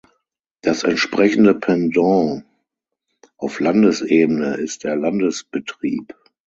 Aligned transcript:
Das 0.63 0.81
entsprechende 0.83 1.53
Pendant 1.53 2.43
auf 3.37 3.59
Landesebene 3.59 4.55
ist 4.55 4.83
der 4.83 4.95
Landesbetrieb. 4.95 6.15